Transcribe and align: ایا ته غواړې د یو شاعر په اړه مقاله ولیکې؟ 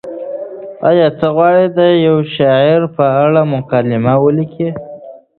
ایا 0.89 1.07
ته 1.17 1.27
غواړې 1.35 1.65
د 1.79 1.79
یو 2.07 2.17
شاعر 2.35 2.81
په 2.95 3.05
اړه 3.23 3.41
مقاله 3.53 3.97
ولیکې؟ 4.23 4.69